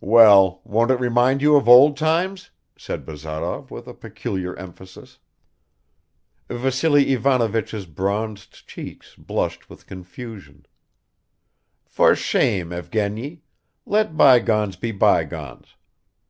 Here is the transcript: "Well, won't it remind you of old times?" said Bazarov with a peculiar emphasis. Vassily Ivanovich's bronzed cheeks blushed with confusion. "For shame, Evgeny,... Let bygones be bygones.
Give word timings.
"Well, 0.00 0.62
won't 0.64 0.90
it 0.90 0.98
remind 0.98 1.42
you 1.42 1.54
of 1.54 1.68
old 1.68 1.98
times?" 1.98 2.48
said 2.78 3.04
Bazarov 3.04 3.70
with 3.70 3.86
a 3.86 3.92
peculiar 3.92 4.56
emphasis. 4.58 5.18
Vassily 6.48 7.12
Ivanovich's 7.12 7.84
bronzed 7.84 8.66
cheeks 8.66 9.14
blushed 9.16 9.68
with 9.68 9.86
confusion. 9.86 10.64
"For 11.84 12.16
shame, 12.16 12.70
Evgeny,... 12.72 13.42
Let 13.84 14.16
bygones 14.16 14.76
be 14.76 14.92
bygones. 14.92 15.76